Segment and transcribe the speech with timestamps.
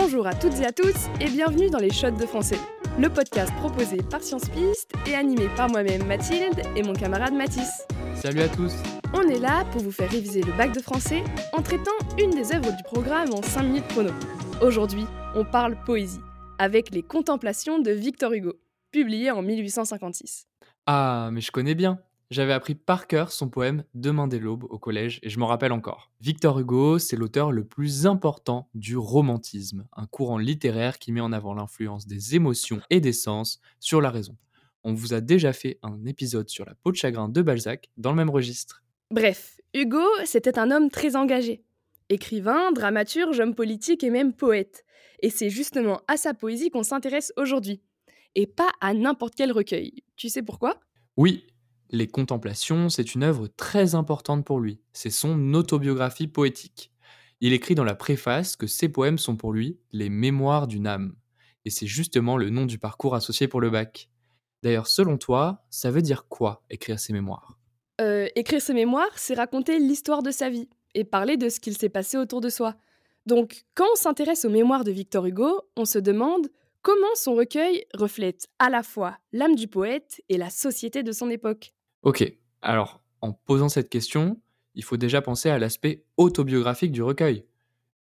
[0.00, 2.60] Bonjour à toutes et à tous et bienvenue dans les Shots de français,
[3.00, 7.82] le podcast proposé par Science Piste et animé par moi-même Mathilde et mon camarade Mathis.
[8.14, 8.72] Salut à tous
[9.12, 12.54] On est là pour vous faire réviser le bac de français en traitant une des
[12.54, 14.10] œuvres du programme en 5 minutes chrono.
[14.62, 16.20] Aujourd'hui, on parle poésie,
[16.60, 18.52] avec les Contemplations de Victor Hugo,
[18.92, 20.46] publiées en 1856.
[20.86, 21.98] Ah, mais je connais bien
[22.30, 25.72] j'avais appris par cœur son poème Demain dès l'aube au collège et je m'en rappelle
[25.72, 26.10] encore.
[26.20, 31.32] Victor Hugo, c'est l'auteur le plus important du romantisme, un courant littéraire qui met en
[31.32, 34.36] avant l'influence des émotions et des sens sur la raison.
[34.84, 38.10] On vous a déjà fait un épisode sur la peau de chagrin de Balzac dans
[38.10, 38.82] le même registre.
[39.10, 41.64] Bref, Hugo, c'était un homme très engagé.
[42.10, 44.84] Écrivain, dramaturge, homme politique et même poète.
[45.20, 47.82] Et c'est justement à sa poésie qu'on s'intéresse aujourd'hui.
[48.34, 50.04] Et pas à n'importe quel recueil.
[50.16, 50.78] Tu sais pourquoi?
[51.16, 51.46] Oui,
[51.90, 54.80] les Contemplations, c'est une œuvre très importante pour lui.
[54.92, 56.92] C'est son autobiographie poétique.
[57.40, 61.14] Il écrit dans la préface que ses poèmes sont pour lui les mémoires d'une âme.
[61.64, 64.10] Et c'est justement le nom du parcours associé pour le bac.
[64.62, 67.58] D'ailleurs, selon toi, ça veut dire quoi écrire ses mémoires?
[68.00, 71.76] Euh, Écrire ses mémoires, c'est raconter l'histoire de sa vie et parler de ce qu'il
[71.76, 72.76] s'est passé autour de soi.
[73.26, 76.48] Donc, quand on s'intéresse aux mémoires de Victor Hugo, on se demande
[76.82, 81.28] comment son recueil reflète à la fois l'âme du poète et la société de son
[81.28, 81.74] époque.
[82.02, 82.32] Ok,
[82.62, 84.40] alors en posant cette question,
[84.74, 87.44] il faut déjà penser à l'aspect autobiographique du recueil.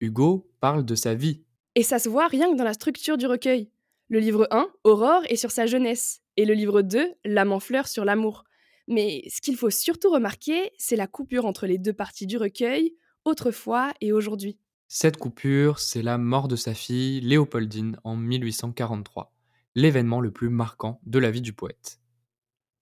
[0.01, 1.43] Hugo parle de sa vie.
[1.75, 3.71] Et ça se voit rien que dans la structure du recueil.
[4.09, 7.89] Le livre 1, Aurore, est sur sa jeunesse, et le livre 2, L'âme en fleurs,
[7.89, 8.45] sur l'amour.
[8.89, 12.95] Mais ce qu'il faut surtout remarquer, c'est la coupure entre les deux parties du recueil,
[13.25, 14.59] autrefois et aujourd'hui.
[14.87, 19.33] Cette coupure, c'est la mort de sa fille, Léopoldine, en 1843,
[19.75, 21.99] l'événement le plus marquant de la vie du poète.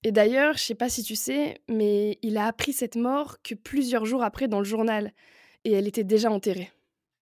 [0.06, 3.54] Et d'ailleurs, je sais pas si tu sais, mais il a appris cette mort que
[3.54, 5.12] plusieurs jours après dans le journal,
[5.64, 6.70] et elle était déjà enterrée.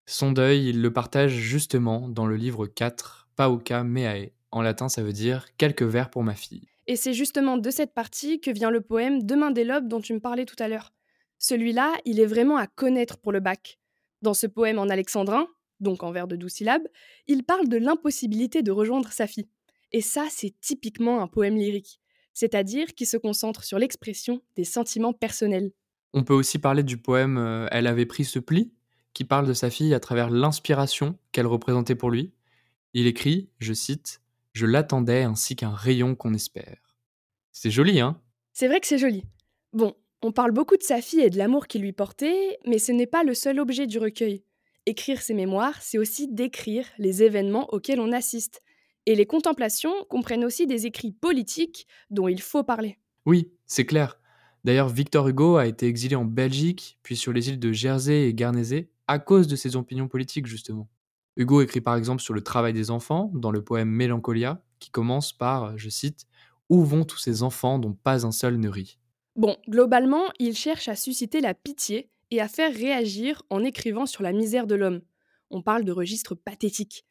[0.07, 4.33] Son deuil, il le partage justement dans le livre 4, Pauca Meae.
[4.51, 6.67] En latin, ça veut dire quelques vers pour ma fille.
[6.89, 10.13] Et c'est justement de cette partie que vient le poème Demain des lobes dont tu
[10.13, 10.93] me parlais tout à l'heure.
[11.39, 13.79] Celui-là, il est vraiment à connaître pour le bac.
[14.23, 15.47] Dans ce poème en alexandrin,
[15.79, 16.89] donc en vers de douze syllabes,
[17.29, 19.49] il parle de l'impossibilité de rejoindre sa fille.
[19.93, 22.02] Et ça, c'est typiquement un poème lyrique
[22.35, 25.73] c'est-à-dire qui se concentre sur l'expression des sentiments personnels.
[26.13, 28.73] On peut aussi parler du poème euh, Elle avait pris ce pli,
[29.15, 32.33] qui parle de sa fille à travers l'inspiration qu'elle représentait pour lui.
[32.95, 34.21] Il écrit, je cite,
[34.53, 36.97] Je l'attendais ainsi qu'un rayon qu'on espère.
[37.53, 38.21] C'est joli, hein?
[38.53, 39.25] C'est vrai que c'est joli.
[39.73, 42.93] Bon, on parle beaucoup de sa fille et de l'amour qu'il lui portait, mais ce
[42.93, 44.45] n'est pas le seul objet du recueil.
[44.85, 48.63] Écrire ses mémoires, c'est aussi décrire les événements auxquels on assiste,
[49.07, 52.99] et les contemplations comprennent aussi des écrits politiques dont il faut parler.
[53.27, 54.19] Oui, c'est clair.
[54.65, 58.35] D'ailleurs, Victor Hugo a été exilé en Belgique, puis sur les îles de Jersey et
[58.35, 60.89] Guernesey, à cause de ses opinions politiques, justement.
[61.37, 65.33] Hugo écrit par exemple sur le travail des enfants, dans le poème Mélancolia, qui commence
[65.33, 66.27] par, je cite,
[66.69, 68.99] Où vont tous ces enfants dont pas un seul ne rit?
[69.35, 74.23] Bon, globalement, il cherche à susciter la pitié et à faire réagir en écrivant sur
[74.23, 75.01] la misère de l'homme.
[75.51, 77.05] On parle de registre pathétique.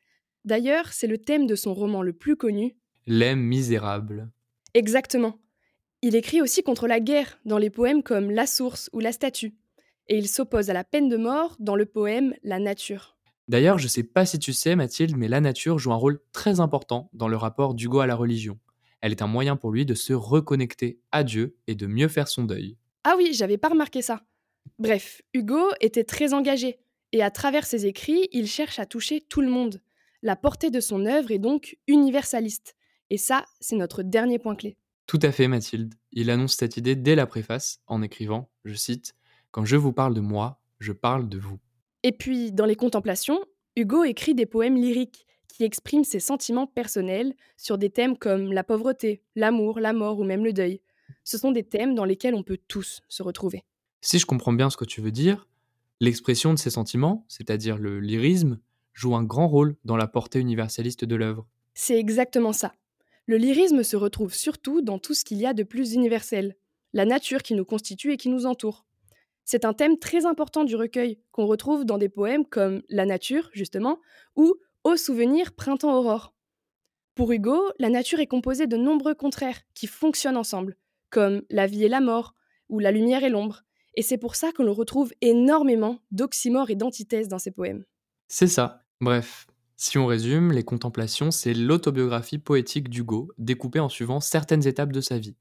[0.45, 2.75] D'ailleurs, c'est le thème de son roman le plus connu.
[3.05, 4.29] Les Misérables.
[4.73, 5.39] Exactement.
[6.01, 9.53] Il écrit aussi contre la guerre dans les poèmes comme La source ou La statue.
[10.07, 13.17] Et il s'oppose à la peine de mort dans le poème La nature.
[13.47, 16.59] D'ailleurs, je sais pas si tu sais, Mathilde, mais la nature joue un rôle très
[16.59, 18.59] important dans le rapport d'Hugo à la religion.
[19.01, 22.27] Elle est un moyen pour lui de se reconnecter à Dieu et de mieux faire
[22.27, 22.77] son deuil.
[23.03, 24.21] Ah oui, j'avais pas remarqué ça.
[24.79, 26.79] Bref, Hugo était très engagé,
[27.11, 29.81] et à travers ses écrits, il cherche à toucher tout le monde.
[30.23, 32.75] La portée de son œuvre est donc universaliste.
[33.09, 34.77] Et ça, c'est notre dernier point clé.
[35.07, 35.95] Tout à fait, Mathilde.
[36.11, 39.15] Il annonce cette idée dès la préface en écrivant, je cite,
[39.49, 41.59] Quand je vous parle de moi, je parle de vous.
[42.03, 43.39] Et puis, dans les contemplations,
[43.75, 48.63] Hugo écrit des poèmes lyriques qui expriment ses sentiments personnels sur des thèmes comme la
[48.63, 50.81] pauvreté, l'amour, la mort ou même le deuil.
[51.23, 53.63] Ce sont des thèmes dans lesquels on peut tous se retrouver.
[54.01, 55.47] Si je comprends bien ce que tu veux dire,
[55.99, 58.59] l'expression de ces sentiments, c'est-à-dire le lyrisme,
[58.93, 61.47] joue un grand rôle dans la portée universaliste de l'œuvre.
[61.73, 62.73] C'est exactement ça.
[63.25, 66.55] Le lyrisme se retrouve surtout dans tout ce qu'il y a de plus universel,
[66.93, 68.85] la nature qui nous constitue et qui nous entoure.
[69.45, 73.49] C'est un thème très important du recueil qu'on retrouve dans des poèmes comme La nature,
[73.53, 73.99] justement,
[74.35, 76.33] ou Au souvenir printemps-aurore.
[77.15, 80.75] Pour Hugo, la nature est composée de nombreux contraires qui fonctionnent ensemble,
[81.09, 82.33] comme la vie et la mort,
[82.69, 83.63] ou la lumière et l'ombre,
[83.95, 87.83] et c'est pour ça que l'on retrouve énormément d'oxymores et d'antithèses dans ses poèmes.
[88.27, 88.80] C'est ça.
[89.01, 94.91] Bref, si on résume, les contemplations, c'est l'autobiographie poétique d'Hugo, découpée en suivant certaines étapes
[94.91, 95.35] de sa vie,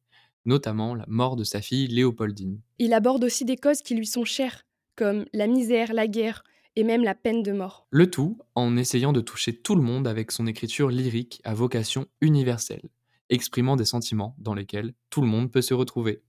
[0.46, 2.58] notamment la mort de sa fille Léopoldine.
[2.78, 4.62] Il aborde aussi des causes qui lui sont chères,
[4.96, 6.42] comme la misère, la guerre,
[6.74, 7.86] et même la peine de mort.
[7.90, 12.06] Le tout en essayant de toucher tout le monde avec son écriture lyrique à vocation
[12.22, 12.88] universelle,
[13.28, 16.22] exprimant des sentiments dans lesquels tout le monde peut se retrouver.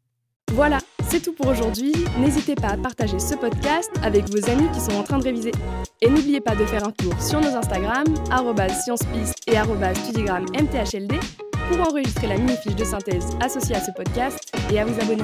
[0.53, 1.93] Voilà, c'est tout pour aujourd'hui.
[2.19, 5.51] N'hésitez pas à partager ce podcast avec vos amis qui sont en train de réviser.
[6.01, 8.03] Et n'oubliez pas de faire un tour sur nos Instagram,
[8.83, 9.57] sciencepiste et
[10.51, 11.13] mthld,
[11.69, 15.23] pour enregistrer la mini-fiche de synthèse associée à ce podcast et à vous abonner.